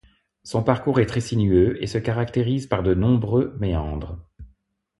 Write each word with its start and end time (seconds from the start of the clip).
Son 0.41 0.63
parcours 0.63 0.99
est 0.99 1.05
très 1.05 1.19
sinueux 1.21 1.77
et 1.79 1.85
se 1.85 1.99
caractérise 1.99 2.65
par 2.65 2.81
de 2.81 2.95
nombreux 2.95 3.55
méandres. 3.59 4.17